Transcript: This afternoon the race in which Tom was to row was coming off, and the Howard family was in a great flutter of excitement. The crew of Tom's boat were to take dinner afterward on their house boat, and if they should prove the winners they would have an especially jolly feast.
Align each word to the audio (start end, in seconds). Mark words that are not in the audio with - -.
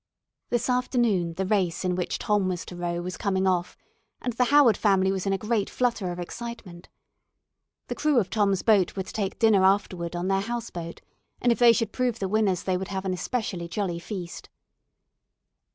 This 0.49 0.67
afternoon 0.67 1.35
the 1.35 1.45
race 1.45 1.85
in 1.85 1.93
which 1.93 2.17
Tom 2.17 2.47
was 2.47 2.65
to 2.65 2.75
row 2.75 3.03
was 3.03 3.17
coming 3.17 3.45
off, 3.45 3.77
and 4.19 4.33
the 4.33 4.45
Howard 4.45 4.75
family 4.75 5.11
was 5.11 5.27
in 5.27 5.31
a 5.33 5.37
great 5.37 5.69
flutter 5.69 6.11
of 6.11 6.17
excitement. 6.17 6.89
The 7.85 7.93
crew 7.93 8.17
of 8.17 8.31
Tom's 8.31 8.63
boat 8.63 8.95
were 8.95 9.03
to 9.03 9.13
take 9.13 9.37
dinner 9.37 9.63
afterward 9.63 10.15
on 10.15 10.27
their 10.27 10.41
house 10.41 10.71
boat, 10.71 11.01
and 11.39 11.51
if 11.51 11.59
they 11.59 11.71
should 11.71 11.93
prove 11.93 12.17
the 12.17 12.27
winners 12.27 12.63
they 12.63 12.77
would 12.77 12.87
have 12.87 13.05
an 13.05 13.13
especially 13.13 13.67
jolly 13.67 13.99
feast. 13.99 14.49